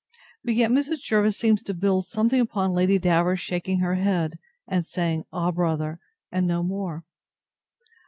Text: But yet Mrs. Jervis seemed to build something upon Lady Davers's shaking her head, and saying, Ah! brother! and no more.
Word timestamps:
But 0.43 0.55
yet 0.55 0.71
Mrs. 0.71 1.01
Jervis 1.01 1.37
seemed 1.37 1.63
to 1.63 1.75
build 1.75 2.07
something 2.07 2.41
upon 2.41 2.73
Lady 2.73 2.97
Davers's 2.97 3.39
shaking 3.45 3.81
her 3.81 3.97
head, 3.97 4.39
and 4.67 4.83
saying, 4.83 5.25
Ah! 5.31 5.51
brother! 5.51 5.99
and 6.31 6.47
no 6.47 6.63
more. 6.63 7.03